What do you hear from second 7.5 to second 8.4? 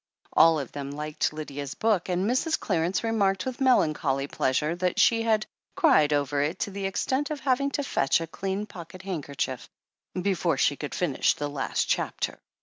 to fetch a